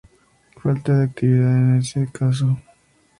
[0.59, 2.57] Falta la actividad en ese caso.